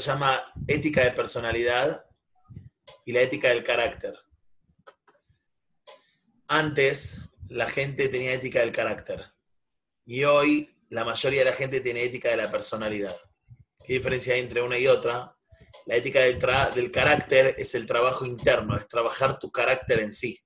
[0.00, 2.04] se llama ética de personalidad
[3.04, 4.14] y la ética del carácter.
[6.46, 9.24] Antes la gente tenía ética del carácter
[10.06, 13.16] y hoy la mayoría de la gente tiene ética de la personalidad.
[13.84, 15.36] ¿Qué diferencia hay entre una y otra?
[15.86, 16.38] La ética del,
[16.74, 20.38] del carácter es el trabajo interno, es trabajar tu carácter en sí,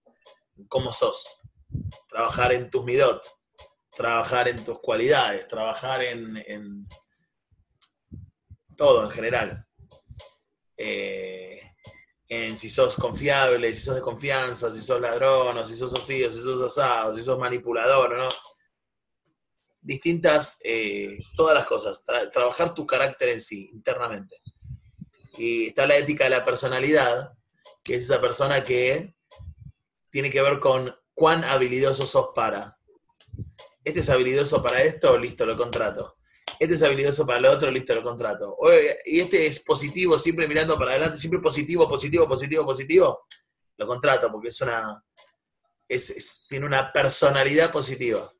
[0.68, 1.42] cómo sos,
[2.08, 3.24] trabajar en tus midot,
[3.96, 6.86] trabajar en tus cualidades, trabajar en,
[8.76, 9.66] todo en general.
[10.76, 11.60] Eh,
[12.28, 16.32] en si sos confiable, si sos de confianza, si sos ladrón, si sos así, o
[16.32, 18.28] si sos asado, si sos manipulador, ¿no?
[19.80, 24.36] Distintas, eh, todas las cosas, trabajar tu carácter en sí, internamente.
[25.36, 27.32] Y está la ética de la personalidad,
[27.82, 29.14] que es esa persona que
[30.10, 32.78] tiene que ver con cuán habilidoso sos para.
[33.84, 36.12] Este es habilidoso para esto, listo, lo contrato.
[36.62, 38.56] Este es habilidoso para lo otro, listo, lo contrato.
[39.04, 43.26] y este es positivo, siempre mirando para adelante, siempre positivo, positivo, positivo, positivo,
[43.78, 45.02] lo contrato, porque es una.
[46.48, 48.32] tiene una personalidad positiva.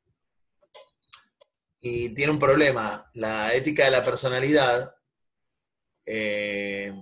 [1.81, 3.11] Y tiene un problema.
[3.15, 4.95] La ética de la personalidad
[6.05, 6.93] eh,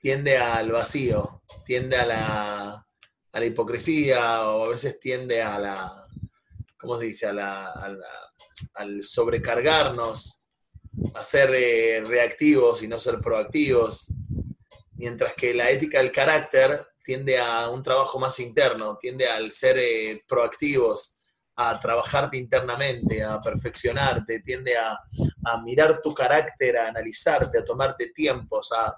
[0.00, 2.86] tiende al vacío, tiende a la,
[3.32, 6.06] a la hipocresía o a veces tiende a la,
[6.78, 7.26] ¿cómo se dice?
[7.26, 7.72] A la,
[8.74, 10.37] al sobrecargarnos,
[11.14, 14.12] a ser eh, reactivos y no ser proactivos,
[14.94, 19.78] mientras que la ética del carácter tiende a un trabajo más interno, tiende al ser
[19.78, 21.16] eh, proactivos,
[21.56, 25.00] a trabajarte internamente, a perfeccionarte, tiende a,
[25.64, 28.94] mirar tu carácter, a analizarte, a tomarte tiempos, a...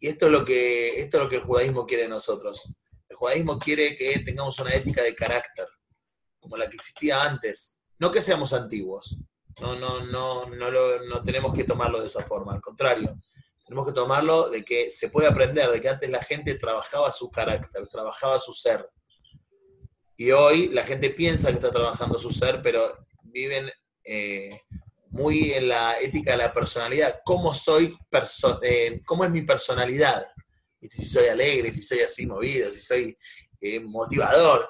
[0.00, 2.74] Y esto es, lo que, esto es lo que el judaísmo quiere de nosotros.
[3.08, 5.66] El judaísmo quiere que tengamos una ética de carácter,
[6.40, 7.76] como la que existía antes.
[7.98, 9.18] No que seamos antiguos,
[9.60, 13.16] no, no, no, no, no tenemos que tomarlo de esa forma, al contrario.
[13.66, 17.30] Tenemos que tomarlo de que se puede aprender, de que antes la gente trabajaba su
[17.30, 18.88] carácter, trabajaba su ser
[20.20, 23.70] y hoy la gente piensa que está trabajando su ser, pero viven
[24.04, 24.50] eh,
[25.08, 27.22] muy en la ética de la personalidad.
[27.24, 27.96] ¿Cómo soy,
[28.60, 30.22] eh, cómo es mi personalidad?
[30.90, 33.16] Si soy alegre, si soy así movido, si soy
[33.62, 34.68] eh, motivador.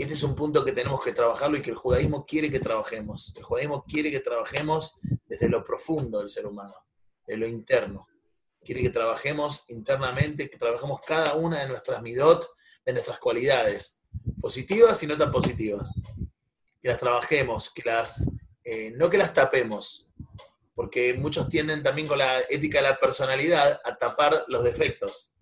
[0.00, 3.34] Este es un punto que tenemos que trabajarlo y que el judaísmo quiere que trabajemos.
[3.36, 6.72] El judaísmo quiere que trabajemos desde lo profundo del ser humano,
[7.26, 8.08] de lo interno.
[8.64, 12.48] Quiere que trabajemos internamente, que trabajemos cada una de nuestras midot,
[12.86, 14.00] de nuestras cualidades
[14.40, 15.92] positivas y no tan positivas.
[16.80, 18.26] Que las trabajemos, que las,
[18.64, 20.08] eh, no que las tapemos,
[20.74, 25.34] porque muchos tienden también con la ética de la personalidad a tapar los defectos.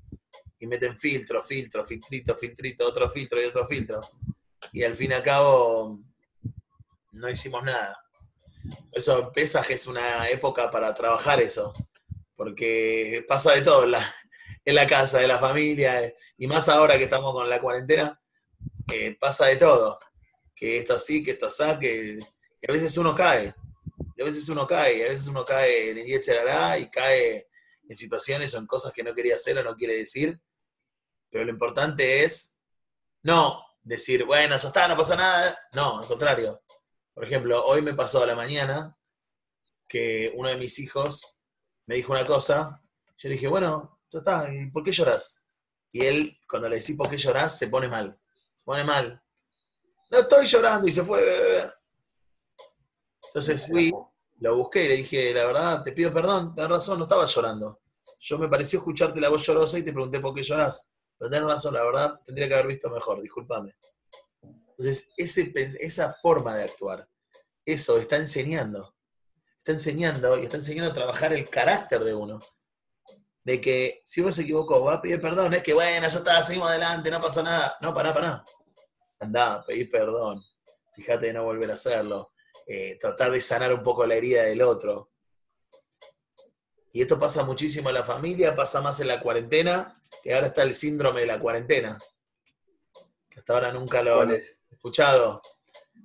[0.58, 4.00] Y meten filtro, filtro, filtrito, filtrito, otro filtro y otro filtro.
[4.72, 6.00] Y al fin y al cabo
[7.12, 7.96] no hicimos nada.
[8.92, 11.72] Eso, Pesaj es una época para trabajar eso,
[12.36, 17.32] porque pasa de todo en la, casa, en la familia, y más ahora que estamos
[17.32, 18.20] con la cuarentena,
[19.18, 19.98] pasa de todo.
[20.54, 22.18] Que esto así, que esto así, que,
[22.68, 23.54] a veces uno cae.
[24.20, 27.48] a veces uno cae, a veces uno cae en el y cae
[27.88, 30.40] en situaciones o en cosas que no quería hacer o no quiere decir.
[31.30, 32.58] Pero lo importante es
[33.22, 35.58] no decir, bueno, ya está, no pasa nada.
[35.74, 36.62] No, al contrario.
[37.14, 38.96] Por ejemplo, hoy me pasó a la mañana
[39.88, 41.38] que uno de mis hijos
[41.86, 42.80] me dijo una cosa.
[43.16, 45.42] Yo le dije, bueno, ya está, ¿y por qué lloras?
[45.90, 48.18] Y él, cuando le decís por qué lloras, se pone mal
[48.68, 49.18] pone mal.
[50.10, 51.72] No estoy llorando y se fue.
[53.28, 53.90] Entonces fui,
[54.40, 57.80] lo busqué y le dije, la verdad, te pido perdón, tenés razón, no estaba llorando.
[58.20, 60.90] Yo me pareció escucharte la voz llorosa y te pregunté por qué llorás.
[61.18, 63.76] Pero tenés razón, la verdad, tendría que haber visto mejor, discúlpame.
[64.42, 67.08] Entonces, esa forma de actuar,
[67.64, 68.94] eso está enseñando.
[69.58, 72.38] Está enseñando y está enseñando a trabajar el carácter de uno.
[73.42, 76.42] De que si uno se equivocó, va a pedir perdón, es que bueno, ya está,
[76.42, 77.76] seguimos adelante, no pasa nada.
[77.80, 78.44] No, pará, pará
[79.20, 80.42] andá, pedir perdón,
[80.94, 82.32] fíjate de no volver a hacerlo,
[82.66, 85.10] eh, tratar de sanar un poco la herida del otro.
[86.98, 90.64] Y esto pasa muchísimo en la familia, pasa más en la cuarentena, que ahora está
[90.64, 91.96] el síndrome de la cuarentena.
[93.30, 94.36] Que hasta ahora nunca lo han
[94.68, 95.40] escuchado,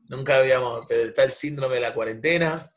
[0.09, 2.71] nunca habíamos, pero está el síndrome de la cuarentena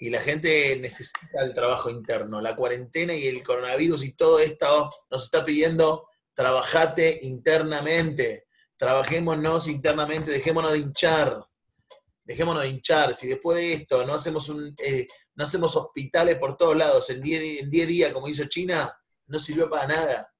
[0.00, 2.40] y la gente necesita el trabajo interno.
[2.40, 8.48] La cuarentena y el coronavirus y todo esto nos está pidiendo trabajate internamente
[8.82, 11.40] trabajémonos internamente, dejémonos de hinchar,
[12.24, 13.14] dejémonos de hinchar.
[13.14, 17.20] Si después de esto no hacemos, un, eh, no hacemos hospitales por todos lados en
[17.20, 18.92] 10 días, como hizo China,
[19.26, 20.32] no sirvió para nada.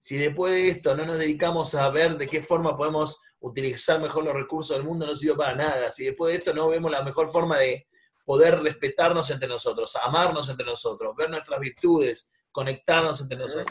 [0.00, 4.24] Si después de esto no nos dedicamos a ver de qué forma podemos utilizar mejor
[4.24, 5.92] los recursos del mundo, no sirvió para nada.
[5.92, 7.86] Si después de esto no vemos la mejor forma de
[8.24, 13.66] poder respetarnos entre nosotros, amarnos entre nosotros, ver nuestras virtudes, conectarnos entre nosotros,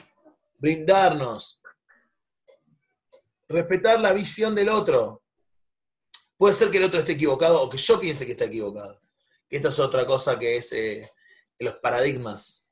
[0.57, 1.61] brindarnos,
[3.47, 5.23] respetar la visión del otro.
[6.37, 9.01] Puede ser que el otro esté equivocado o que yo piense que está equivocado.
[9.49, 11.09] Esta es otra cosa que es eh,
[11.59, 12.69] los paradigmas.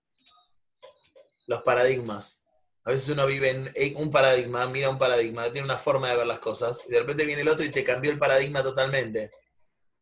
[1.48, 2.46] Los paradigmas.
[2.84, 6.28] A veces uno vive en un paradigma, mira un paradigma, tiene una forma de ver
[6.28, 9.32] las cosas, y de repente viene el otro y te cambió el paradigma totalmente.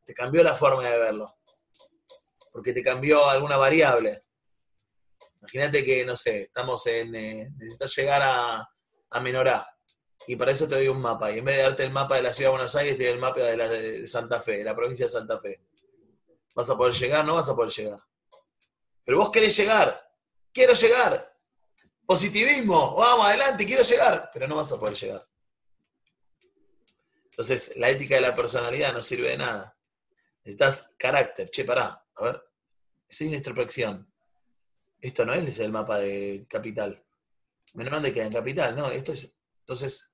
[0.06, 1.34] Te cambió la forma de verlo.
[2.52, 4.22] Porque te cambió alguna variable.
[5.40, 7.16] Imagínate que, no sé, estamos en.
[7.16, 8.70] Eh, necesitas llegar a,
[9.10, 9.73] a.
[10.28, 11.32] Y para eso te doy un mapa.
[11.32, 13.14] Y en vez de darte el mapa de la ciudad de Buenos Aires, te doy
[13.14, 15.62] el mapa de, la, Santa Fe, de la provincia de Santa Fe.
[16.56, 17.26] ¿Vas a poder llegar?
[17.26, 18.00] No vas a poder llegar.
[19.04, 20.02] Pero vos querés llegar.
[20.52, 21.38] Quiero llegar.
[22.06, 22.96] Positivismo.
[22.96, 24.30] Vamos, adelante, quiero llegar.
[24.34, 25.28] Pero no vas a poder llegar.
[27.26, 29.78] Entonces, la ética de la personalidad no sirve de nada.
[30.44, 31.50] Necesitas carácter.
[31.50, 32.06] Che, pará.
[32.16, 32.44] A ver.
[33.10, 34.12] Sin introspección.
[35.02, 37.04] Esto no es el mapa de capital.
[37.74, 38.90] Menos mal queda en capital, no.
[38.92, 39.36] Esto es.
[39.62, 40.13] Entonces,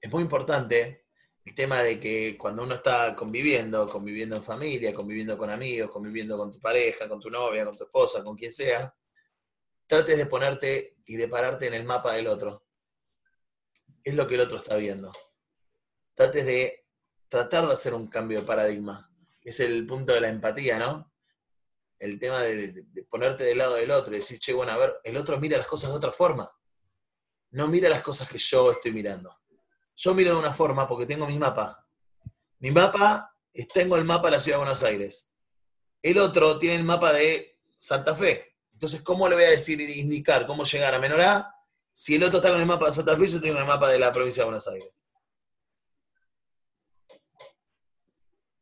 [0.00, 1.06] es muy importante
[1.44, 6.36] el tema de que cuando uno está conviviendo, conviviendo en familia, conviviendo con amigos, conviviendo
[6.36, 8.94] con tu pareja, con tu novia, con tu esposa, con quien sea,
[9.86, 12.66] trates de ponerte y de pararte en el mapa del otro.
[14.04, 15.10] Es lo que el otro está viendo.
[16.14, 16.86] Trates de
[17.28, 19.10] tratar de hacer un cambio de paradigma.
[19.42, 21.12] Es el punto de la empatía, ¿no?
[21.98, 25.16] El tema de, ponerte del lado del otro y decir, che, bueno, a ver, el
[25.16, 26.50] otro mira las cosas de otra forma.
[27.50, 29.39] No mira las cosas que yo estoy mirando.
[30.00, 31.86] Yo miro de una forma porque tengo mi mapa.
[32.60, 33.36] Mi mapa,
[33.74, 35.30] tengo el mapa de la ciudad de Buenos Aires.
[36.00, 38.56] El otro tiene el mapa de Santa Fe.
[38.72, 41.54] Entonces, ¿cómo le voy a decir y indicar cómo llegar a Menorá
[41.92, 43.90] si el otro está con el mapa de Santa Fe y yo tengo el mapa
[43.90, 44.90] de la provincia de Buenos Aires?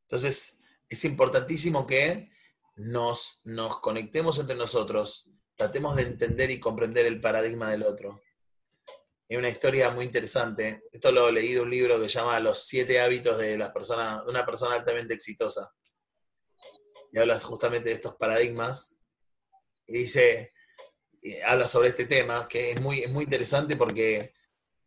[0.08, 2.32] Entonces, es importantísimo que
[2.74, 8.20] nos, nos conectemos entre nosotros, tratemos de entender y comprender el paradigma del otro.
[9.30, 10.84] Hay una historia muy interesante.
[10.90, 14.24] Esto lo leído de un libro que se llama Los siete hábitos de, las personas,
[14.24, 15.70] de una persona altamente exitosa.
[17.12, 18.96] Y habla justamente de estos paradigmas.
[19.86, 20.50] Y dice,
[21.44, 24.32] habla sobre este tema, que es muy, muy interesante porque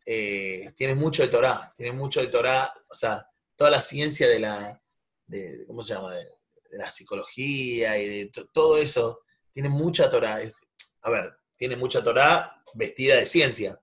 [0.08, 4.40] eh, tiene mucho de Torah, tiene mucho de Torah, o sea, toda la ciencia de
[4.40, 4.82] la,
[5.28, 6.16] de, ¿cómo se llama?
[6.16, 6.26] De,
[6.72, 9.20] la psicología y de todo eso,
[9.52, 10.40] tiene mucha Torah.
[11.02, 13.78] A ver, tiene mucha Torah vestida de ciencia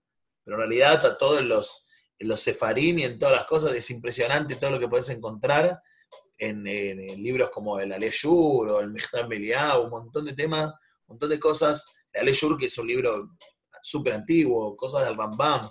[0.48, 1.86] pero en realidad está todo en los,
[2.18, 5.78] en los sefarim y en todas las cosas, es impresionante todo lo que puedes encontrar
[6.38, 6.64] en,
[7.22, 10.68] libros como el Aleyur o el Mechtam Beliá, un montón de temas,
[11.06, 11.84] un montón de cosas.
[12.10, 13.36] El Aleyur, que es un libro
[13.82, 15.68] súper antiguo, cosas del Bambam,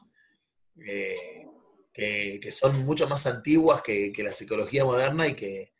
[0.86, 1.48] eh,
[1.92, 5.74] que, son mucho más antiguas que, la psicología moderna y que,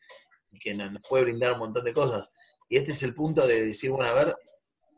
[0.60, 2.34] que nos puede brindar un montón de cosas.
[2.68, 4.36] Y este es el punto de decir, bueno, a ver,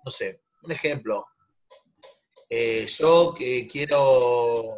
[0.05, 1.25] no sé, un ejemplo,
[2.49, 4.77] eh, yo que quiero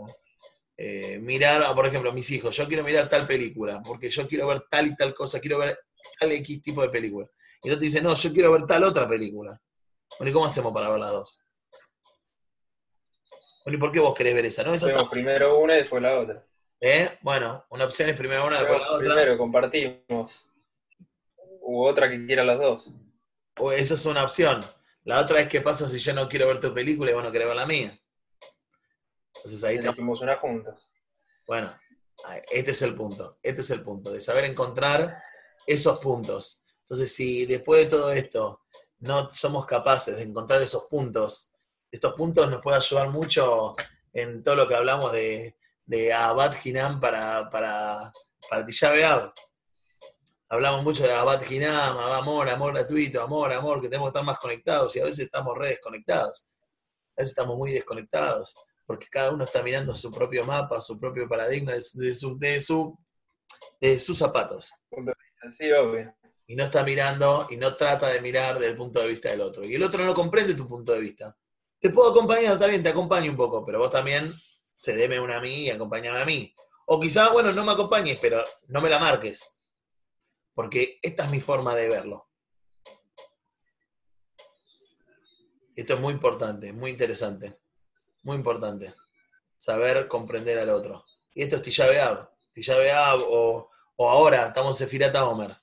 [0.75, 4.63] eh, mirar, por ejemplo, mis hijos, yo quiero mirar tal película, porque yo quiero ver
[4.69, 5.79] tal y tal cosa, quiero ver
[6.19, 7.27] tal X tipo de película.
[7.63, 9.59] Y otro te dice, no, yo quiero ver tal otra película.
[10.17, 11.41] Bueno, ¿y cómo hacemos para ver las dos?
[13.63, 14.63] Bueno, ¿y por qué vos querés ver esa?
[14.63, 14.73] ¿No?
[15.09, 16.43] primero una y después la otra.
[16.79, 17.19] ¿Eh?
[17.21, 19.07] Bueno, una opción es primero una, y después la otra.
[19.07, 20.45] Primero compartimos.
[21.61, 22.91] U otra que quiera las dos.
[23.59, 24.61] O esa es una opción.
[25.03, 27.31] La otra es qué pasa si yo no quiero ver tu película y vos no
[27.31, 27.99] querés ver la mía.
[29.35, 30.91] Entonces ahí tenemos una juntos.
[31.47, 31.73] Bueno,
[32.51, 33.39] este es el punto.
[33.41, 35.21] Este es el punto, de saber encontrar
[35.65, 36.63] esos puntos.
[36.83, 38.61] Entonces, si después de todo esto
[38.99, 41.51] no somos capaces de encontrar esos puntos,
[41.89, 43.75] estos puntos nos pueden ayudar mucho
[44.13, 48.11] en todo lo que hablamos de, de Abad Hinam para, para,
[48.49, 48.65] para
[50.51, 54.37] hablamos mucho de Abad Hinam, amor, amor gratuito, amor, amor, que tenemos que estar más
[54.37, 56.45] conectados y a veces estamos re desconectados.
[57.15, 58.53] A veces estamos muy desconectados
[58.85, 61.97] porque cada uno está mirando su propio mapa, su propio paradigma de, su,
[62.37, 62.99] de, su,
[63.79, 64.69] de, sus zapatos.
[65.57, 66.13] Sí, obvio.
[66.47, 69.65] Y no está mirando y no trata de mirar del punto de vista del otro.
[69.65, 71.33] Y el otro no comprende tu punto de vista.
[71.79, 74.33] Te puedo acompañar, también te acompaño un poco, pero vos también
[74.77, 76.53] cedeme una a mí y acompáñame a mí.
[76.87, 79.59] O quizá, bueno, no me acompañes, pero no me la marques
[80.53, 82.27] porque esta es mi forma de verlo.
[85.75, 87.59] Esto es muy importante, muy interesante,
[88.23, 88.93] muy importante.
[89.57, 91.05] Saber comprender al otro.
[91.33, 92.29] Y esto es Tillabeab.
[92.53, 95.55] Tillabeab o, o ahora estamos en Firata Homer.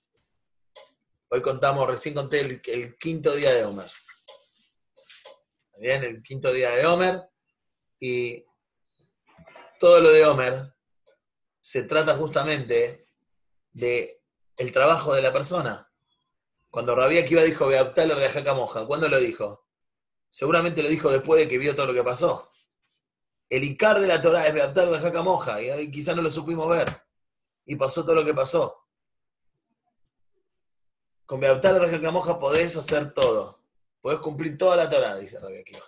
[1.30, 3.90] Hoy contamos, recién conté el, el, quinto día de Homer.
[5.78, 7.28] Bien, el quinto día de Homer.
[8.00, 8.44] Y
[9.78, 10.74] todo lo de Homer
[11.60, 13.06] se trata justamente
[13.72, 14.22] de
[14.58, 15.90] el trabajo de la persona.
[16.70, 19.66] Cuando Rabí Akiva dijo Beaptal Rejaca Moja, ¿cuándo lo dijo?
[20.28, 22.50] Seguramente lo dijo después de que vio todo lo que pasó.
[23.48, 26.68] El Icar de la Torah es Beaptal Rejaca Moja, y ahí quizás no lo supimos
[26.68, 27.02] ver.
[27.64, 28.84] Y pasó todo lo que pasó.
[31.24, 33.62] Con Beaptal Rejaca Moja podés hacer todo.
[34.00, 35.84] Podés cumplir toda la Torah, dice Rabí Akiva.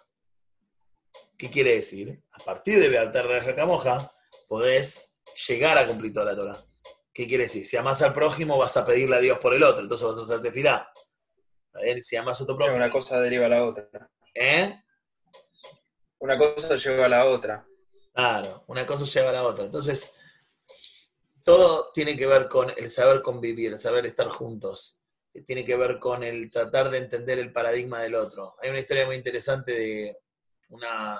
[1.37, 2.23] ¿Qué quiere decir?
[2.33, 4.15] A partir de Beaptal Rejaca Moja,
[4.49, 6.70] podés llegar a cumplir toda la Torah.
[7.21, 7.67] ¿Qué quiere decir?
[7.67, 10.23] Si amas al prójimo, vas a pedirle a Dios por el otro, entonces vas a
[10.23, 10.91] hacerte tefilá.
[12.01, 12.77] Si amas a tu prójimo.
[12.77, 14.11] Una cosa deriva a la otra.
[14.35, 14.83] ¿Eh?
[16.19, 17.69] Una cosa lleva a la otra.
[18.15, 19.67] Claro, una cosa lleva a la otra.
[19.67, 20.15] Entonces,
[21.45, 25.03] todo tiene que ver con el saber convivir, el saber estar juntos.
[25.47, 28.55] Tiene que ver con el tratar de entender el paradigma del otro.
[28.63, 30.17] Hay una historia muy interesante de
[30.71, 31.19] una,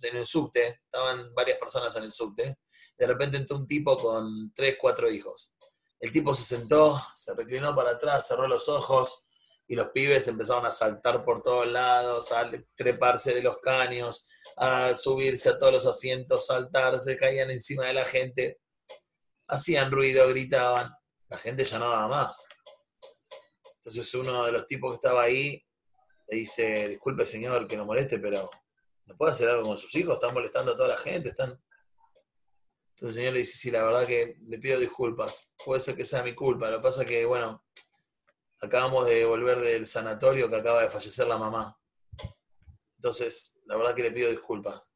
[0.00, 2.56] en el subte, estaban varias personas en el subte,
[2.96, 5.56] de repente entró un tipo con tres, cuatro hijos.
[6.00, 9.26] El tipo se sentó, se reclinó para atrás, cerró los ojos
[9.66, 14.94] y los pibes empezaron a saltar por todos lados, a treparse de los caños, a
[14.94, 18.60] subirse a todos los asientos, saltarse, caían encima de la gente,
[19.48, 20.92] hacían ruido, gritaban.
[21.28, 22.46] La gente ya no daba más.
[23.78, 25.64] Entonces uno de los tipos que estaba ahí
[26.28, 28.50] le dice, disculpe señor que no moleste, pero
[29.06, 30.14] ¿no puede hacer algo con sus hijos?
[30.14, 31.58] Están molestando a toda la gente, están...
[33.04, 35.52] Entonces el señor le dice, sí, la verdad que le pido disculpas.
[35.62, 36.70] Puede ser que sea mi culpa.
[36.70, 37.62] Lo que pasa es que, bueno,
[38.62, 41.78] acabamos de volver del sanatorio que acaba de fallecer la mamá.
[42.96, 44.90] Entonces, la verdad que le pido disculpas.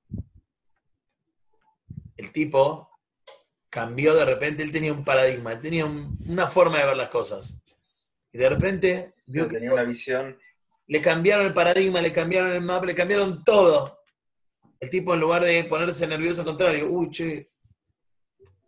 [2.17, 2.89] El tipo
[3.69, 7.63] cambió de repente, él tenía un paradigma, él tenía una forma de ver las cosas.
[8.33, 10.39] Y de repente vio que tenía una visión.
[10.87, 14.01] Le cambiaron el paradigma, le cambiaron el mapa, le cambiaron todo.
[14.81, 17.51] El tipo en lugar de ponerse nervioso al contrario, uy, che,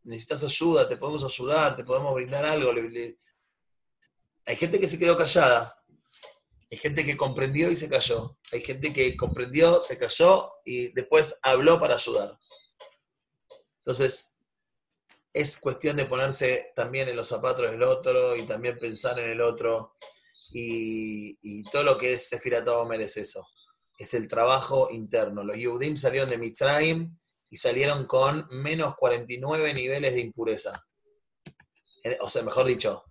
[0.04, 2.72] necesitas ayuda, te podemos ayudar, te podemos brindar algo.
[4.46, 5.76] Hay gente que se quedó callada,
[6.70, 11.38] hay gente que comprendió y se cayó, hay gente que comprendió, se cayó y después
[11.42, 12.38] habló para ayudar.
[13.78, 14.36] Entonces,
[15.32, 19.40] es cuestión de ponerse también en los zapatos del otro y también pensar en el
[19.40, 19.96] otro.
[20.52, 23.46] Y, todo lo que es Sefirat Omer es eso.
[23.98, 25.44] Es el trabajo interno.
[25.44, 27.16] Los Yehudim salieron de Mitzrayim
[27.50, 30.86] y salieron con menos 49 niveles de impureza.
[32.20, 33.04] O sea, mejor dicho,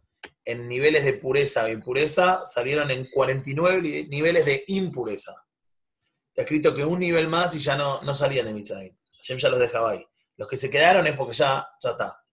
[0.45, 5.45] en niveles de pureza o impureza salieron en 49 niveles de impureza.
[6.29, 8.95] Está escrito que un nivel más y ya no, no salían de Mitzrayim.
[9.21, 10.05] ya los dejaba ahí.
[10.37, 12.23] Los que se quedaron es porque ya, ya está.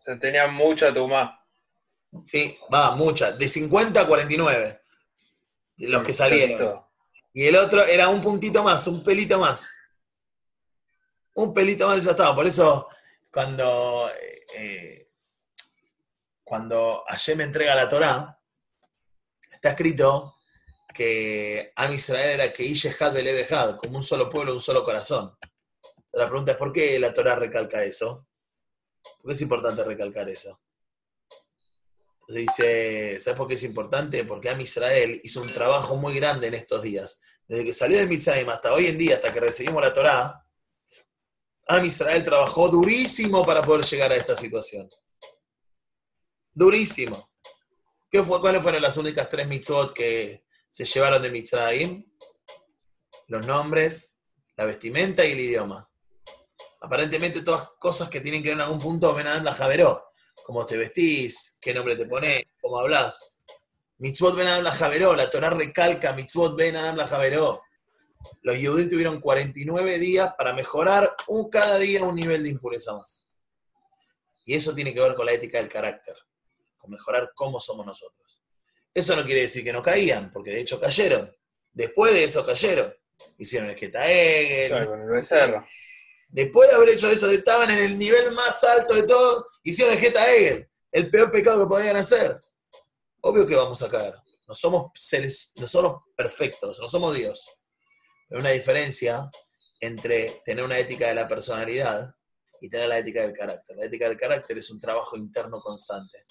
[0.00, 1.40] Se tenían mucha tuma.
[2.26, 3.30] Sí, va, mucha.
[3.32, 4.82] De 50 a 49.
[5.76, 6.82] Los que salieron.
[7.32, 9.77] Y el otro era un puntito más, un pelito más
[11.42, 12.34] un pelito más estaba.
[12.34, 12.88] Por eso,
[13.30, 14.10] cuando,
[14.56, 15.08] eh,
[16.42, 17.04] cuando
[17.36, 18.40] me entrega la Torá,
[19.52, 20.34] está escrito
[20.92, 25.36] que Am Israel era que Ishehad Belebehad, como un solo pueblo, un solo corazón.
[26.12, 28.26] La pregunta es: ¿por qué la Torá recalca eso?
[29.20, 30.60] ¿Por qué es importante recalcar eso?
[32.26, 34.24] Dice: ¿sabes por qué es importante?
[34.24, 37.20] Porque Am Israel hizo un trabajo muy grande en estos días.
[37.46, 40.44] Desde que salió de Mitzrayim hasta hoy en día, hasta que recibimos la Torá,
[41.70, 44.88] Am Israel trabajó durísimo para poder llegar a esta situación.
[46.50, 47.28] Durísimo.
[48.10, 52.10] ¿Qué fue, ¿Cuáles fueron las únicas tres mitzvot que se llevaron de Mitzrayim?
[53.26, 54.18] Los nombres,
[54.56, 55.86] la vestimenta y el idioma.
[56.80, 60.12] Aparentemente todas cosas que tienen que ver en algún punto ven a la Javeró.
[60.46, 63.40] Cómo te vestís, qué nombre te pones, cómo hablas.
[63.98, 67.60] Mitzvot ven a la Javeró, la Torah recalca Mitzvot ven a la Javeró
[68.42, 73.28] los Yehudim tuvieron 49 días para mejorar un, cada día un nivel de impureza más.
[74.44, 76.16] Y eso tiene que ver con la ética del carácter,
[76.78, 78.42] con mejorar cómo somos nosotros.
[78.94, 81.34] Eso no quiere decir que no caían, porque de hecho cayeron.
[81.72, 82.94] Después de eso cayeron.
[83.36, 84.68] Hicieron el Getaegel.
[85.22, 85.64] Claro,
[86.28, 90.00] Después de haber hecho eso, estaban en el nivel más alto de todo, hicieron el
[90.00, 90.68] Getaegel.
[90.90, 92.38] El peor pecado que podían hacer.
[93.20, 94.14] Obvio que vamos a caer.
[94.46, 97.57] No somos seres, no somos perfectos, no somos Dios.
[98.30, 99.30] Hay una diferencia
[99.80, 102.14] entre tener una ética de la personalidad
[102.60, 103.76] y tener la ética del carácter.
[103.76, 106.24] La ética del carácter es un trabajo interno constante.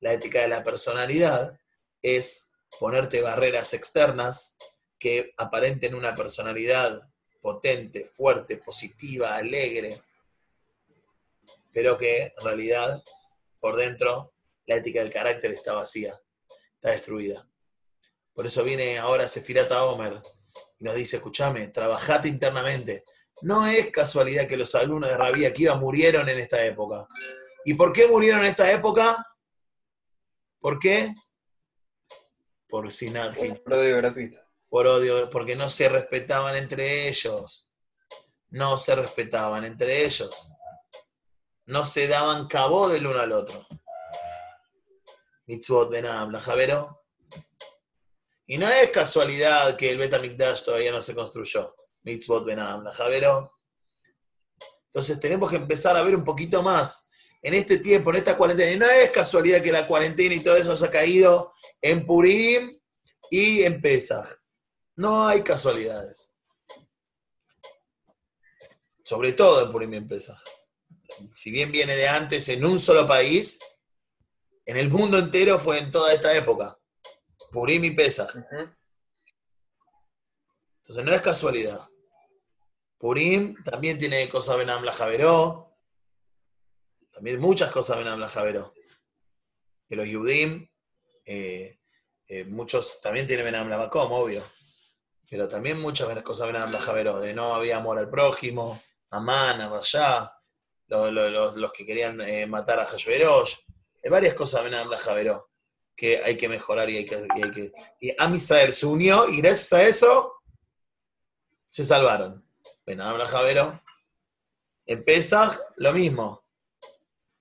[0.00, 1.58] La ética de la personalidad
[2.00, 4.56] es ponerte barreras externas
[4.98, 7.00] que aparenten una personalidad
[7.40, 10.00] potente, fuerte, positiva, alegre,
[11.72, 13.02] pero que en realidad
[13.60, 14.34] por dentro
[14.66, 16.20] la ética del carácter está vacía,
[16.74, 17.48] está destruida.
[18.34, 20.20] Por eso viene ahora Sefirata Omer,
[20.78, 23.04] y nos dice, escúchame, trabajate internamente.
[23.42, 27.06] No es casualidad que los alumnos de Rabí Akiva murieron en esta época.
[27.64, 29.26] ¿Y por qué murieron en esta época?
[30.58, 31.12] ¿Por qué?
[32.68, 33.62] por Hitler.
[33.62, 34.38] Por odio gratuito.
[34.68, 37.72] por odio, porque no se respetaban entre ellos.
[38.48, 40.52] No se respetaban entre ellos.
[41.66, 43.66] No se daban cabo del uno al otro.
[45.46, 47.05] Mitzvot Benam, la Javero.
[48.46, 51.74] Y no es casualidad que el Betamikdash todavía no se construyó.
[52.04, 53.50] Mitzvot Benam, Javero.
[54.86, 57.10] Entonces tenemos que empezar a ver un poquito más
[57.42, 58.70] en este tiempo, en esta cuarentena.
[58.70, 62.80] Y no es casualidad que la cuarentena y todo eso haya caído en Purim
[63.30, 64.26] y en Pesach.
[64.94, 66.34] No hay casualidades.
[69.04, 70.38] Sobre todo en Purim y en Pesach.
[71.32, 73.58] Si bien viene de antes en un solo país,
[74.64, 76.78] en el mundo entero fue en toda esta época.
[77.56, 78.34] Purim y Pesach.
[80.82, 81.88] Entonces no es casualidad.
[82.98, 85.74] Purim también tiene cosas Benam la Javeró.
[87.14, 88.74] También muchas cosas Benam la Javeró.
[89.88, 90.68] Que los Yudim,
[91.24, 91.80] eh,
[92.28, 94.44] eh, muchos también tienen Benam la Macom, obvio.
[95.30, 97.20] Pero también muchas cosas Benam la Javeró.
[97.20, 98.82] De no había amor al prójimo,
[99.12, 100.30] Amán, Amayá,
[100.88, 103.54] los, los- los- los que querían eh, matar a Hashverosh.
[104.10, 105.48] Varias cosas Benam la Javeró
[105.96, 109.28] que hay que mejorar y hay que, y hay que y Am Israel se unió
[109.28, 110.34] y gracias a eso
[111.70, 112.44] se salvaron.
[112.86, 113.82] Benam la Javero.
[114.86, 116.44] En Pesach, lo mismo.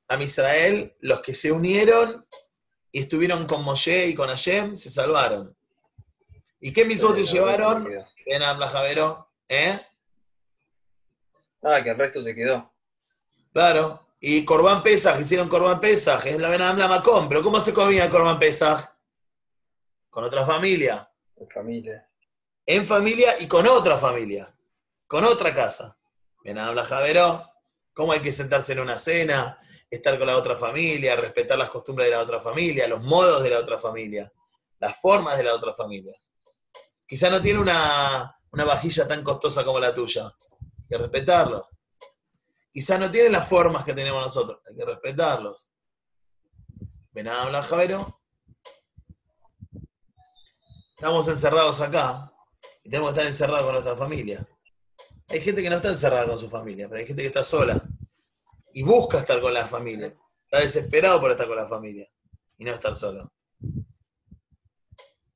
[0.08, 2.26] Am Israel, los que se unieron
[2.92, 5.56] y estuvieron con Moshe y con Hashem, se salvaron.
[6.60, 7.90] ¿Y qué mitzvot te llevaron?
[8.26, 9.30] Benam la Javero.
[9.48, 9.80] ¿Eh?
[11.62, 12.72] Nada, que el resto se quedó.
[13.52, 14.05] Claro.
[14.20, 17.28] Y Corban Pesach, hicieron Corban Pesach, es la Benam la Macón.
[17.28, 18.82] Pero ¿cómo se comía Corban Pesach?
[20.10, 21.10] Con otra familia.
[21.36, 22.10] En familia.
[22.66, 24.56] en familia y con otra familia,
[25.06, 25.98] con otra casa.
[26.44, 27.44] Bien, habla Javero,
[27.94, 32.08] cómo hay que sentarse en una cena, estar con la otra familia, respetar las costumbres
[32.08, 34.32] de la otra familia, los modos de la otra familia,
[34.80, 36.14] las formas de la otra familia.
[37.08, 41.70] Quizá no tiene una, una vajilla tan costosa como la tuya, hay que respetarlo.
[42.76, 45.72] Quizá no tiene las formas que tenemos nosotros, hay que respetarlos.
[47.14, 48.20] Ven a hablar, Javero.
[50.94, 52.34] Estamos encerrados acá
[52.84, 54.46] y tenemos que estar encerrados con nuestra familia.
[55.30, 57.82] Hay gente que no está encerrada con su familia, pero hay gente que está sola
[58.74, 60.14] y busca estar con la familia.
[60.44, 62.06] Está desesperado por estar con la familia
[62.58, 63.32] y no estar solo.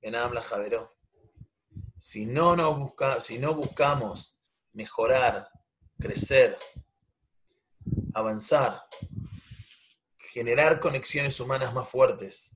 [0.02, 0.94] En habla Javeró.
[1.96, 4.42] Si no, nos busca, si no buscamos
[4.74, 5.50] mejorar,
[5.98, 6.58] crecer,
[8.14, 8.84] avanzar,
[10.32, 12.56] generar conexiones humanas más fuertes,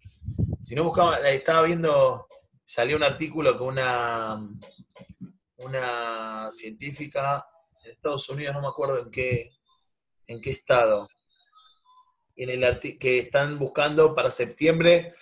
[0.64, 2.28] si no buscamos, estaba viendo,
[2.64, 4.50] salió un artículo que una,
[5.58, 7.46] una científica
[7.84, 9.52] en Estados Unidos, no me acuerdo en qué,
[10.26, 11.10] en qué estado,
[12.38, 15.14] en el que están buscando para septiembre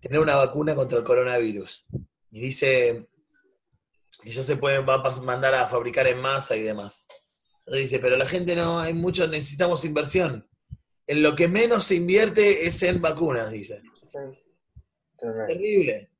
[0.00, 1.86] tener una vacuna contra el coronavirus.
[2.32, 3.08] Y dice
[4.22, 4.84] que ya se pueden
[5.22, 7.06] mandar a fabricar en masa y demás.
[7.76, 10.48] Dice, pero la gente no, hay mucho, necesitamos inversión.
[11.06, 13.82] En lo que menos se invierte es en vacunas, dice.
[14.08, 14.18] Sí.
[15.48, 16.10] Terrible.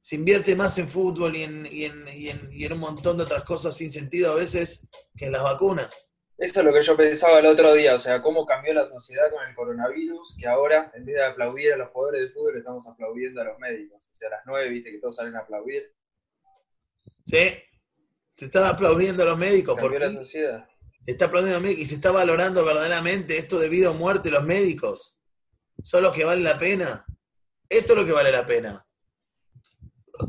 [0.00, 3.16] Se invierte más en fútbol y en, y en- y en- y en un montón
[3.16, 6.12] de otras cosas sin sentido a veces que en las vacunas.
[6.38, 9.30] Eso es lo que yo pensaba el otro día, o sea, cómo cambió la sociedad
[9.30, 12.86] con el coronavirus, que ahora, en vez de aplaudir a los jugadores de fútbol, estamos
[12.88, 14.08] aplaudiendo a los médicos.
[14.10, 15.92] O sea, a las nueve, viste, que todos salen a aplaudir.
[17.26, 17.52] ¿Sí?
[18.40, 19.74] Se está aplaudiendo a los médicos.
[19.74, 20.16] ¿Por Cambió la fin?
[20.24, 20.66] sociedad.
[21.04, 23.94] Se está aplaudiendo a los médicos y se está valorando verdaderamente esto de vida o
[23.94, 25.20] muerte los médicos.
[25.82, 27.04] ¿Son los que valen la pena?
[27.68, 28.86] Esto es lo que vale la pena.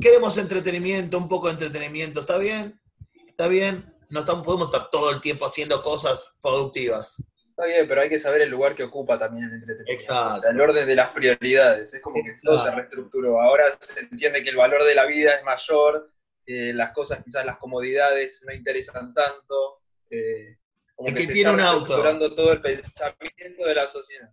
[0.02, 2.20] Queremos entretenimiento, un poco de entretenimiento.
[2.20, 2.82] ¿Está bien?
[3.30, 3.96] ¿Está bien?
[4.10, 7.24] No estamos- podemos estar todo el tiempo haciendo cosas productivas.
[7.52, 9.92] Está bien, pero hay que saber el lugar que ocupa también el entretenimiento.
[9.94, 10.40] Exacto.
[10.40, 11.94] O sea, el orden de las prioridades.
[11.94, 12.76] Es como que todo se Exacto.
[12.78, 13.42] reestructuró.
[13.42, 16.12] Ahora se entiende que el valor de la vida es mayor,
[16.46, 19.82] que las cosas, quizás las comodidades, no interesan tanto.
[20.10, 20.58] eh,
[20.96, 22.36] como que se tiene está un auto.
[22.36, 24.30] todo el pensamiento de la sociedad.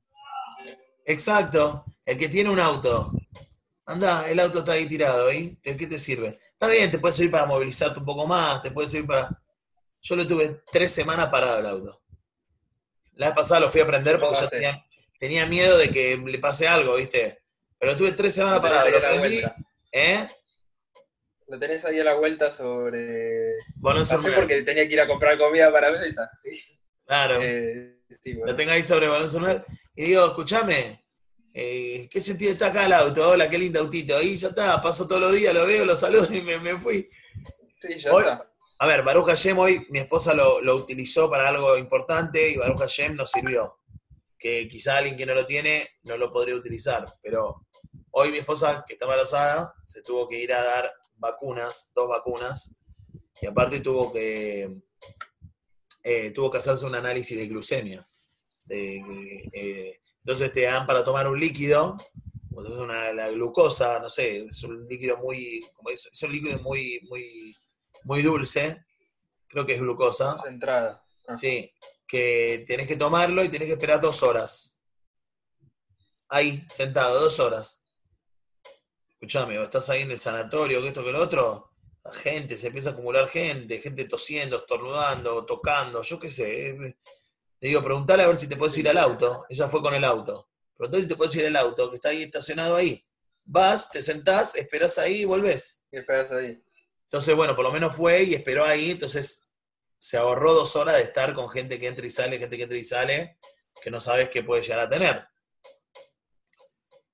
[1.07, 1.85] Exacto.
[2.05, 3.13] El que tiene un auto.
[3.87, 5.59] Anda, el auto está ahí tirado, ¿y?
[5.63, 6.39] ¿De qué te sirve?
[6.53, 9.31] Está bien, te puede servir para movilizarte un poco más, te puede servir para...
[10.03, 12.03] Yo lo tuve tres semanas parado el auto.
[13.15, 14.85] La vez pasada lo fui a prender porque ¿Cómo yo tenía,
[15.19, 17.43] tenía miedo de que le pase algo, ¿viste?
[17.79, 18.91] Pero lo tuve tres semanas parado.
[18.91, 19.43] Lo prendí.
[19.93, 20.27] ¿eh?
[21.49, 23.55] Lo tenés ahí a la vuelta sobre.
[23.77, 26.31] Bueno, me- porque tenía que ir a comprar comida para mesa.
[26.43, 26.51] Sí.
[27.07, 27.39] Claro.
[27.43, 28.53] Eh, sí, bueno.
[28.53, 29.65] Lo tengo ahí sobre balón celular.
[29.97, 31.05] Y digo, escúchame,
[31.55, 33.31] eh, ¿qué sentido está acá el auto?
[33.31, 34.17] Hola, qué lindo autito.
[34.17, 37.09] Ahí ya está, paso todos los días, lo veo, lo saludo y me, me fui.
[37.77, 38.45] Sí, ya Hoy- está.
[38.81, 42.79] A ver, Baruch Hashem hoy, mi esposa lo, lo utilizó para algo importante y Baruch
[42.79, 43.77] Hashem nos sirvió.
[44.39, 47.67] Que quizá alguien que no lo tiene no lo podría utilizar, pero
[48.13, 52.77] hoy mi esposa, que está embarazada, se tuvo que ir a dar vacunas, dos vacunas,
[53.41, 54.81] y aparte tuvo que,
[56.03, 58.09] eh, tuvo que hacerse un análisis de glucemia.
[58.65, 58.99] De,
[59.53, 61.97] eh, entonces te dan para tomar un líquido,
[62.67, 66.59] es una, la glucosa, no sé, es un líquido muy, como es, es un líquido
[66.61, 67.57] muy, muy,
[68.05, 68.85] muy dulce,
[69.47, 70.33] creo que es glucosa.
[70.33, 71.05] Concentrada.
[71.29, 71.35] Ah.
[71.35, 71.73] Sí,
[72.07, 74.81] que tenés que tomarlo y tenés que esperar dos horas.
[76.29, 77.85] Ahí, sentado, dos horas.
[79.21, 81.73] Escuchame, estás ahí en el sanatorio, que esto, que lo otro.
[82.05, 86.69] La gente, se empieza a acumular gente, gente tosiendo, estornudando, tocando, yo qué sé.
[86.71, 86.75] eh,
[87.61, 89.45] Le digo, preguntale a ver si te puedes ir al auto.
[89.49, 90.49] Ella fue con el auto.
[90.77, 93.05] Preguntale si te puedes ir al auto, que está ahí estacionado ahí.
[93.45, 95.83] Vas, te sentás, esperás ahí y volvés.
[95.91, 96.63] ¿Qué esperas ahí?
[97.03, 99.51] Entonces, bueno, por lo menos fue y esperó ahí, entonces
[99.99, 102.79] se ahorró dos horas de estar con gente que entra y sale, gente que entra
[102.79, 103.39] y sale,
[103.83, 105.27] que no sabes qué puede llegar a tener.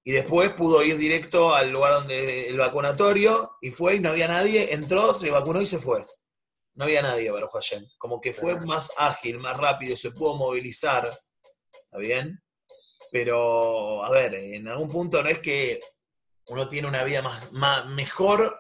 [0.07, 4.29] Y después pudo ir directo al lugar donde el vacunatorio y fue y no había
[4.29, 6.05] nadie, entró, se vacunó y se fue.
[6.75, 7.87] No había nadie, Baruch Hashem.
[7.97, 11.09] Como que fue más ágil, más rápido, se pudo movilizar.
[11.09, 12.43] ¿Está bien?
[13.11, 15.81] Pero, a ver, en algún punto no es que
[16.49, 18.59] uno tiene una vida más, más mejor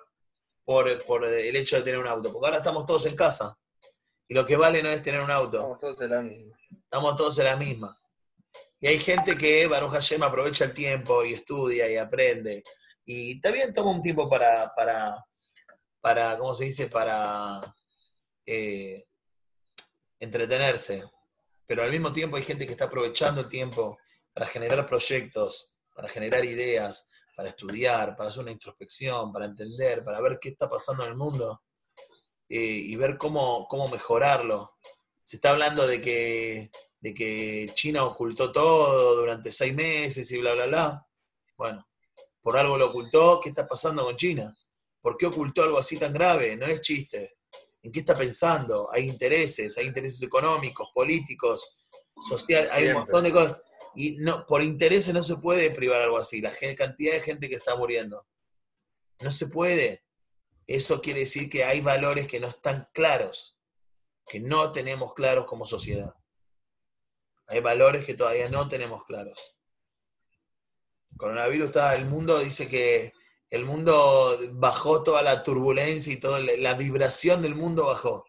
[0.64, 3.58] por, por el hecho de tener un auto, porque ahora estamos todos en casa.
[4.28, 6.56] Y lo que vale no es tener un auto, Estamos todos en la misma.
[6.84, 7.98] estamos todos en la misma.
[8.80, 12.62] Y hay gente que, Baruch Hashem, aprovecha el tiempo y estudia y aprende.
[13.04, 15.16] Y también toma un tiempo para, para,
[16.00, 16.88] para ¿cómo se dice?
[16.88, 17.74] Para
[18.46, 19.04] eh,
[20.18, 21.04] entretenerse.
[21.66, 23.98] Pero al mismo tiempo hay gente que está aprovechando el tiempo
[24.32, 30.20] para generar proyectos, para generar ideas, para estudiar, para hacer una introspección, para entender, para
[30.20, 31.62] ver qué está pasando en el mundo
[32.48, 34.76] eh, y ver cómo, cómo mejorarlo.
[35.24, 36.70] Se está hablando de que,
[37.04, 41.06] de que China ocultó todo durante seis meses y bla, bla, bla.
[41.54, 41.86] Bueno,
[42.40, 43.40] por algo lo ocultó.
[43.42, 44.56] ¿Qué está pasando con China?
[45.02, 46.56] ¿Por qué ocultó algo así tan grave?
[46.56, 47.36] No es chiste.
[47.82, 48.88] ¿En qué está pensando?
[48.90, 51.84] Hay intereses, hay intereses económicos, políticos,
[52.26, 53.60] sociales, hay un montón de cosas.
[53.94, 56.40] Y no, por intereses no se puede privar algo así.
[56.40, 58.26] La cantidad de gente que está muriendo.
[59.20, 60.06] No se puede.
[60.66, 63.58] Eso quiere decir que hay valores que no están claros,
[64.24, 66.14] que no tenemos claros como sociedad.
[67.48, 69.58] Hay valores que todavía no tenemos claros.
[71.12, 73.12] El coronavirus está, el mundo dice que
[73.50, 78.24] el mundo bajó toda la turbulencia y toda la vibración del mundo bajó.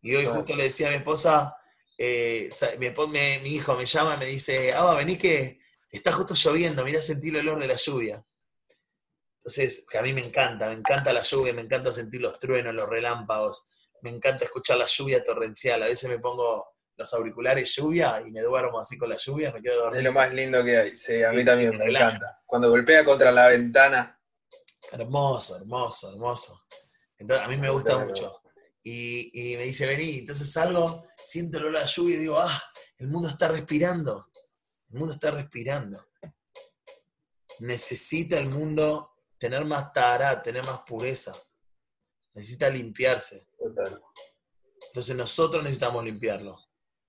[0.00, 1.56] Y hoy justo le decía a mi esposa,
[1.98, 5.60] eh, mi, hijo me llama y me dice, ah, vení que
[5.90, 8.24] está justo lloviendo, mirá, sentí el olor de la lluvia.
[9.36, 12.74] Entonces, que a mí me encanta, me encanta la lluvia, me encanta sentir los truenos,
[12.74, 13.64] los relámpagos,
[14.00, 15.82] me encanta escuchar la lluvia torrencial.
[15.82, 16.71] A veces me pongo
[17.02, 20.02] los auriculares lluvia y me duermo así con la lluvia, me quedo Es dormido.
[20.04, 20.96] lo más lindo que hay.
[20.96, 22.40] Sí, a mí también me encanta.
[22.46, 24.18] Cuando golpea contra la ventana.
[24.92, 26.60] Hermoso, hermoso, hermoso.
[27.18, 28.06] Entonces, a mí me gusta Claro.
[28.06, 28.38] mucho.
[28.82, 32.38] Y, y me dice, vení, entonces salgo, siento el olor a la lluvia y digo,
[32.40, 32.62] ah,
[32.98, 34.28] el mundo está respirando.
[34.90, 36.04] El mundo está respirando.
[37.60, 41.32] Necesita el mundo tener más tará, tener más pureza.
[42.34, 43.46] Necesita limpiarse.
[43.58, 44.02] Total.
[44.88, 46.58] Entonces nosotros necesitamos limpiarlo.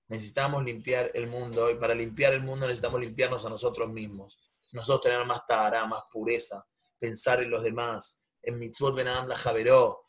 [0.08, 4.38] Necesitamos limpiar el mundo y para limpiar el mundo necesitamos limpiarnos a nosotros mismos.
[4.72, 6.66] Nosotros tener más tará, más pureza,
[6.98, 10.06] pensar en los demás, en mitzvot ben Adam la javeró,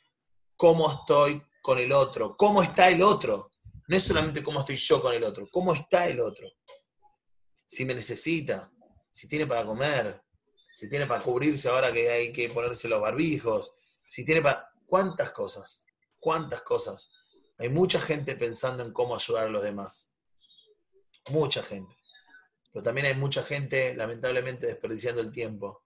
[0.56, 3.52] cómo estoy con el otro, cómo está el otro.
[3.88, 6.48] No es solamente cómo estoy yo con el otro, cómo está el otro.
[7.66, 8.72] Si me necesita,
[9.12, 10.22] si tiene para comer,
[10.76, 13.72] si tiene para cubrirse ahora que hay que ponerse los barbijos,
[14.08, 14.70] si tiene para...
[14.86, 15.86] ¿Cuántas cosas?
[16.20, 17.12] ¿Cuántas cosas?
[17.58, 20.14] Hay mucha gente pensando en cómo ayudar a los demás.
[21.32, 21.96] Mucha gente.
[22.72, 25.84] Pero también hay mucha gente, lamentablemente, desperdiciando el tiempo.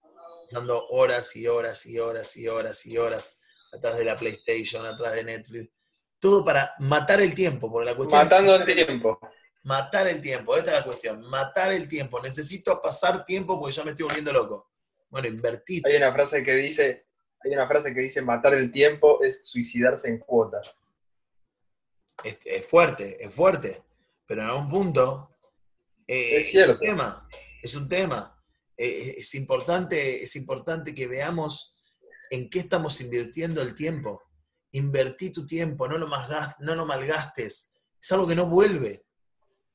[0.51, 3.39] Dando horas y horas y horas y horas y horas
[3.71, 5.69] atrás de la PlayStation, atrás de Netflix.
[6.19, 7.71] Todo para matar el tiempo.
[7.71, 9.19] Porque la cuestión es Matando el tiempo.
[9.63, 10.58] Matar el tiempo.
[10.58, 11.21] Esta es la cuestión.
[11.21, 12.19] Matar el tiempo.
[12.19, 14.71] Necesito pasar tiempo porque ya me estoy volviendo loco.
[15.10, 15.86] Bueno, invertir.
[15.86, 17.05] Hay una frase que dice,
[17.41, 20.82] hay una frase que dice matar el tiempo es suicidarse en cuotas.
[22.23, 23.84] Es, es fuerte, es fuerte,
[24.25, 25.36] pero en algún punto
[26.08, 26.73] eh, Es cierto.
[26.73, 27.27] un tema,
[27.62, 28.36] es un tema.
[28.77, 31.75] Eh, es, importante, es importante que veamos
[32.29, 34.23] en qué estamos invirtiendo el tiempo.
[34.71, 37.71] Invertí tu tiempo, no lo, malgas- no lo malgastes.
[38.01, 39.05] Es algo que no vuelve.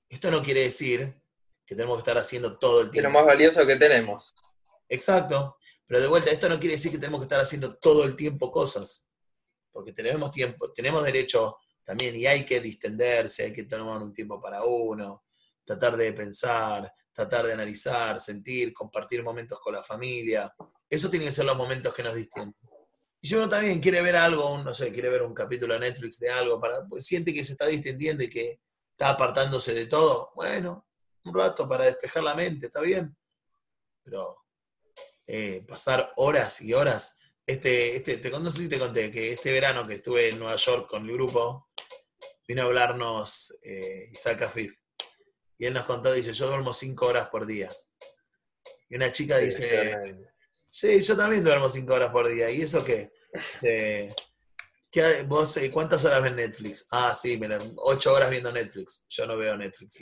[0.08, 1.20] Esto no quiere decir
[1.66, 3.10] que tenemos que estar haciendo todo el Es lo tiempo.
[3.10, 4.34] más valioso que tenemos.
[4.88, 5.56] Exacto.
[5.86, 8.50] Pero de vuelta, esto no quiere decir que tenemos que estar haciendo todo el tiempo
[8.50, 9.06] cosas.
[9.72, 14.40] Porque tenemos tiempo, tenemos derecho también, y hay que distenderse, hay que tomar un tiempo
[14.40, 15.24] para uno,
[15.64, 20.52] tratar de pensar, tratar de analizar, sentir, compartir momentos con la familia.
[20.88, 22.56] Eso tiene que ser los momentos que nos distienden.
[23.20, 26.18] Y si uno también quiere ver algo, no sé, quiere ver un capítulo de Netflix
[26.18, 30.30] de algo, para, pues siente que se está distendiendo y que está apartándose de todo,
[30.34, 30.86] bueno,
[31.24, 33.16] un rato para despejar la mente, está bien.
[34.02, 34.44] Pero
[35.26, 37.16] eh, pasar horas y horas,
[37.46, 40.56] este, este, te, no sé si te conté que este verano que estuve en Nueva
[40.56, 41.68] York con el grupo,
[42.46, 44.76] vino a hablarnos eh, Isaac Afif.
[45.56, 47.68] Y él nos contó, dice, yo duermo cinco horas por día.
[48.88, 49.94] Y una chica dice,
[50.68, 52.50] sí, yo también duermo cinco horas por día.
[52.50, 53.12] ¿Y eso qué?
[55.26, 56.86] ¿Vos eh, cuántas horas ves Netflix?
[56.90, 59.06] Ah, sí, mira, ocho horas viendo Netflix.
[59.08, 60.00] Yo no veo Netflix.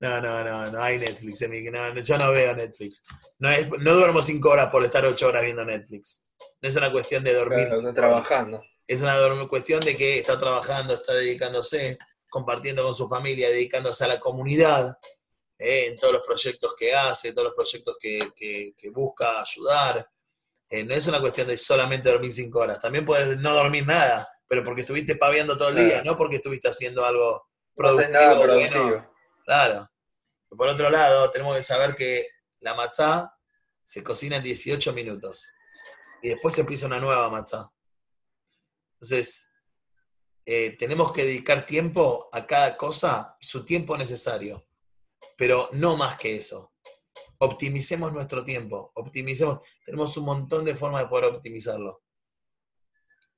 [0.00, 1.40] No, no, no, no hay Netflix.
[1.70, 3.02] No, yo no veo Netflix.
[3.38, 6.24] No, no duermo cinco horas por estar ocho horas viendo Netflix.
[6.60, 7.68] No es una cuestión de dormir.
[7.94, 8.62] trabajando.
[8.86, 9.16] Es una
[9.48, 14.98] cuestión de que está trabajando, está dedicándose, compartiendo con su familia, dedicándose a la comunidad,
[15.58, 18.32] eh, en todos los proyectos que hace, todos los proyectos que,
[18.76, 20.08] que busca ayudar.
[20.68, 22.80] Eh, no es una cuestión de solamente dormir cinco horas.
[22.80, 26.68] También puedes no dormir nada, pero porque estuviste paviando todo el día, no porque estuviste
[26.68, 28.12] haciendo algo productivo.
[28.12, 29.14] No nada productivo.
[29.44, 29.90] Claro.
[30.48, 32.28] Por otro lado, tenemos que saber que
[32.60, 33.36] la matzá
[33.84, 35.54] se cocina en 18 minutos
[36.22, 37.70] y después se empieza una nueva matzá.
[39.04, 39.52] Entonces,
[40.46, 44.66] eh, tenemos que dedicar tiempo a cada cosa, su tiempo necesario,
[45.36, 46.72] pero no más que eso
[47.38, 52.02] optimicemos nuestro tiempo, optimicemos, tenemos un montón de formas de poder optimizarlo.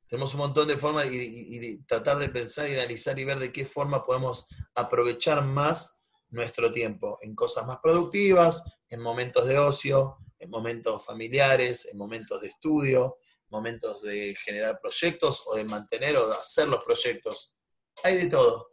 [0.07, 3.65] Tenemos un montón de formas y, tratar de pensar y analizar y ver de qué
[3.65, 10.49] forma podemos aprovechar más nuestro tiempo en cosas más productivas, en momentos de ocio, en
[10.49, 16.35] momentos familiares, en momentos de estudio, momentos de generar proyectos o de mantener o de
[16.35, 17.55] hacer los proyectos.
[18.03, 18.69] Hay de todo.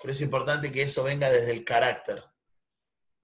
[0.00, 2.24] Pero es importante que eso venga desde el carácter,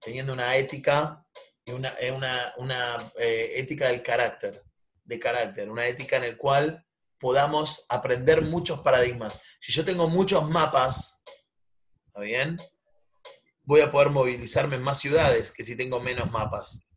[0.01, 1.27] teniendo una ética,
[1.66, 4.62] una, eh, una, una eh, ética del carácter,
[5.05, 6.87] de carácter, una ética en el cual
[7.18, 9.42] podamos aprender muchos paradigmas.
[9.61, 11.23] Si yo tengo muchos mapas,
[12.07, 12.57] ¿está bien?
[13.62, 16.89] Voy a poder movilizarme en más ciudades que si tengo menos mapas.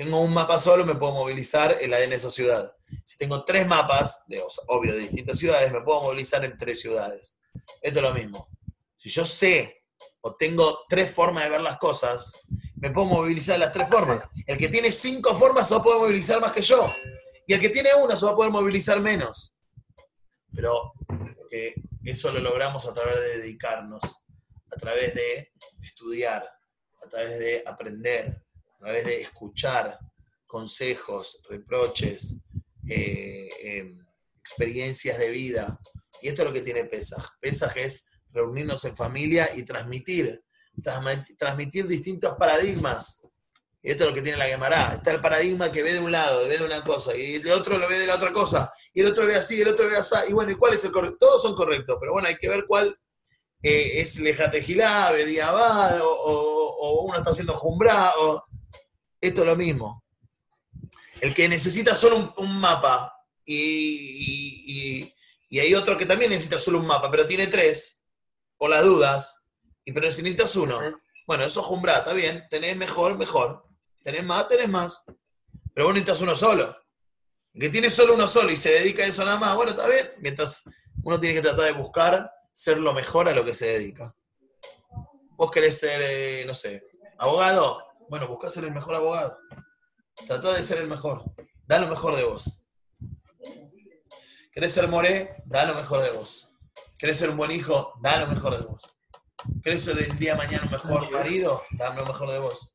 [0.00, 2.74] Tengo un mapa solo, me puedo movilizar en, la, en esa ciudad.
[3.04, 7.36] Si tengo tres mapas, de, obvio, de distintas ciudades, me puedo movilizar en tres ciudades.
[7.82, 8.48] Esto es lo mismo.
[8.96, 9.84] Si yo sé
[10.22, 12.32] o tengo tres formas de ver las cosas,
[12.76, 14.26] me puedo movilizar las tres formas.
[14.46, 16.90] El que tiene cinco formas se va a poder movilizar más que yo.
[17.46, 19.54] Y el que tiene una se va a poder movilizar menos.
[20.50, 20.94] Pero
[22.04, 26.42] eso lo logramos a través de dedicarnos, a través de estudiar,
[27.04, 28.42] a través de aprender,
[28.80, 29.98] través de escuchar
[30.46, 32.40] consejos, reproches,
[32.88, 34.04] eh, em,
[34.40, 35.78] experiencias de vida.
[36.22, 37.24] Y esto es lo que tiene Pesaj.
[37.40, 40.42] Pesaj es reunirnos en familia y transmitir,
[41.38, 43.22] transmitir distintos paradigmas.
[43.82, 44.94] Y esto es lo que tiene la Gemara.
[44.94, 47.78] Está el paradigma que ve de un lado, ve de una cosa, y el otro
[47.78, 50.16] lo ve de la otra cosa, y el otro ve así, el otro ve así.
[50.28, 51.18] Y bueno, ¿y cuál es el correcto?
[51.20, 52.98] Todos son correctos, pero bueno, hay que ver cuál
[53.62, 58.42] eh, es lejatejilá, bediabá, o, o, uno está haciendo jumbra, o
[59.20, 60.04] esto es lo mismo.
[61.20, 65.14] El que necesita solo un, mapa y, y,
[65.48, 68.02] y hay otro que también necesita solo un mapa, pero tiene tres,
[68.56, 69.48] por las dudas,
[69.84, 70.80] y pero si necesitas uno,
[71.26, 73.64] bueno, eso es jumbra, está bien, tenés mejor, mejor.
[74.02, 75.04] Tenés más, tenés más.
[75.74, 76.76] Pero vos necesitas uno solo.
[77.52, 79.86] El que tiene solo uno solo y se dedica a eso nada más, bueno, está
[79.86, 80.06] bien.
[80.18, 80.64] Mientras
[81.02, 84.14] uno tiene que tratar de buscar ser lo mejor a lo que se dedica.
[85.36, 86.84] Vos querés ser, eh, no sé,
[87.18, 87.86] abogado.
[88.10, 89.38] Bueno, buscá ser el mejor abogado.
[90.26, 91.22] Tratá de ser el mejor.
[91.64, 92.60] Da lo mejor de vos.
[94.50, 95.36] ¿Querés ser moré?
[95.46, 96.52] Da lo mejor de vos.
[96.98, 97.92] ¿Querés ser un buen hijo?
[98.02, 98.96] Da lo mejor de vos.
[99.62, 101.62] ¿Querés ser el día de mañana un mejor marido?
[101.78, 102.74] Da lo mejor de vos.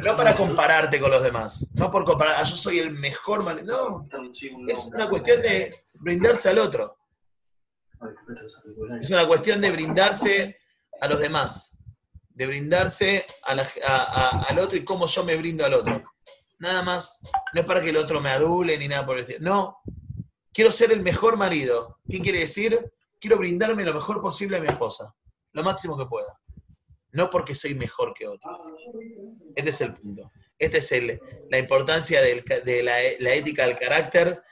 [0.00, 4.06] No para compararte con los demás, no por comparar, ah, yo soy el mejor marido.
[4.10, 4.28] No,
[4.68, 6.98] es una cuestión de brindarse al otro.
[9.00, 10.58] Es una cuestión de brindarse
[11.00, 11.79] a los demás,
[12.40, 16.02] de brindarse al otro y cómo yo me brindo al otro.
[16.58, 17.20] Nada más,
[17.52, 19.26] no es para que el otro me adule ni nada por el.
[19.40, 19.76] No,
[20.50, 21.98] quiero ser el mejor marido.
[22.10, 22.90] ¿Qué quiere decir?
[23.20, 25.14] quiero brindarme lo mejor posible a mi esposa,
[25.52, 26.40] lo máximo que pueda.
[27.12, 28.56] No porque soy mejor que otros.
[29.54, 30.32] Este es el punto.
[30.58, 34.42] Esta es el, la importancia de la, ética del carácter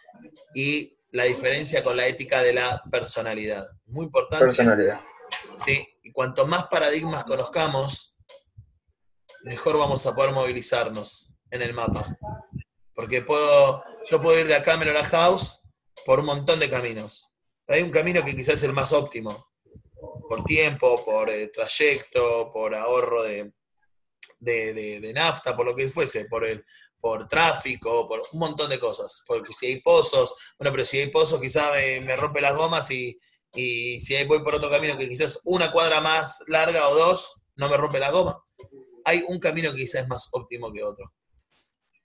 [0.55, 3.66] y la diferencia con la ética de la personalidad.
[3.87, 4.44] Muy importante.
[4.44, 5.01] Personalidad.
[5.64, 8.17] Sí, y cuanto más paradigmas conozcamos,
[9.45, 12.07] mejor vamos a poder movilizarnos en el mapa.
[12.95, 15.61] Porque puedo, yo puedo ir de acá a Menora House
[16.05, 17.29] por un montón de caminos
[17.69, 19.47] hay un camino que quizás es el más óptimo.
[20.29, 23.53] por tiempo, por eh, trayecto, por ahorro de,
[24.38, 26.64] de, nafta, por lo que fuese, por el
[27.01, 29.23] por tráfico, por un montón de cosas.
[29.27, 33.19] Porque si hay pozos, bueno, pero si hay pozos quizás me, rompe las gomas y,
[33.55, 37.69] y si voy por otro camino que quizás una cuadra más larga o dos, no
[37.69, 38.43] me rompe la goma.
[39.05, 41.13] Hay un camino que quizás es más óptimo que otro.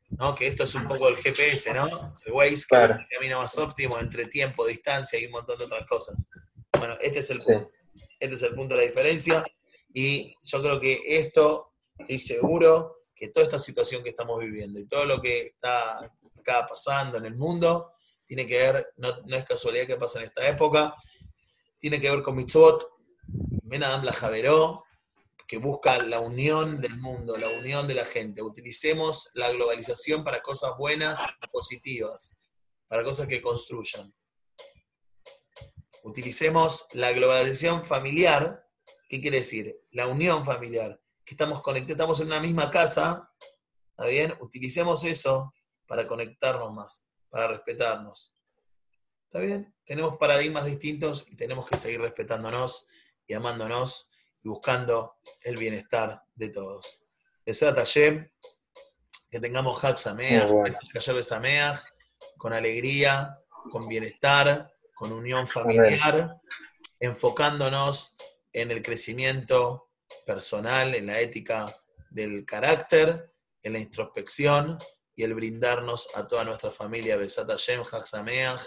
[0.09, 0.35] ¿no?
[0.35, 1.87] Que esto es un poco el GPS, ¿no?
[2.25, 5.65] El Waze, que es el camino más óptimo entre tiempo, distancia y un montón de
[5.65, 6.29] otras cosas.
[6.77, 7.71] Bueno, este es el punto.
[8.19, 9.43] Este es el punto de la diferencia.
[9.93, 11.73] Y yo creo que esto,
[12.07, 16.65] y seguro que toda esta situación que estamos viviendo y todo lo que está acá
[16.67, 17.91] pasando en el mundo,
[18.25, 20.95] tiene que ver, no, es casualidad que pasa en esta época,
[21.83, 22.93] tiene que ver con mitzvot,
[23.27, 24.85] Ben Adam la Javeró,
[25.45, 28.41] que busca la unión del mundo, la unión de la gente.
[28.41, 31.19] Utilicemos la globalización para cosas buenas
[31.51, 32.39] positivas,
[32.87, 34.15] para cosas que construyan.
[36.05, 38.65] Utilicemos la globalización familiar,
[39.09, 39.77] ¿qué quiere decir?
[39.91, 43.29] La unión familiar, que estamos conectados, estamos en una misma casa,
[43.89, 44.33] ¿está bien?
[44.39, 45.53] Utilicemos eso
[45.85, 48.32] para conectarnos más, para respetarnos.
[49.33, 49.73] ¿Está bien?
[49.83, 52.87] Tenemos paradigmas distintos y tenemos que seguir respetándonos
[53.25, 54.07] y amándonos
[54.43, 57.07] y buscando el bienestar de todos.
[57.43, 58.29] Besat Hashem,
[59.31, 61.83] que tengamos Hak Sameach,
[62.37, 63.39] con alegría,
[63.71, 66.39] con bienestar, con unión familiar,
[66.99, 68.15] enfocándonos
[68.51, 69.89] en el crecimiento
[70.27, 71.65] personal, en la ética
[72.11, 74.77] del carácter, en la introspección
[75.15, 77.17] y el brindarnos a toda nuestra familia.
[77.17, 78.61] Besat Hashem, Hak Sameach,